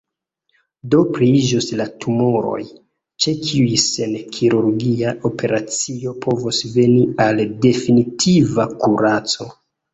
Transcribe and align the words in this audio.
Do 0.93 1.01
pliiĝos 1.17 1.67
la 1.81 1.85
tumoroj, 2.05 2.57
ĉe 3.25 3.35
kiuj 3.43 3.77
sen 3.85 4.17
kirurgia 4.39 5.15
operacio 5.31 6.17
povos 6.27 6.65
veni 6.81 6.99
al 7.29 7.47
definitiva 7.69 8.71
kuraco. 8.83 9.53